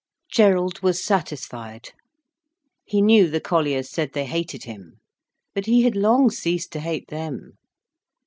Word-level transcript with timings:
Gerald 0.31 0.79
was 0.81 1.03
satisfied. 1.03 1.89
He 2.85 3.03
knew 3.03 3.29
the 3.29 3.39
colliers 3.39 3.87
said 3.91 4.13
they 4.13 4.25
hated 4.25 4.63
him. 4.63 4.99
But 5.53 5.67
he 5.67 5.83
had 5.83 5.95
long 5.95 6.31
ceased 6.31 6.71
to 6.71 6.79
hate 6.79 7.09
them. 7.09 7.59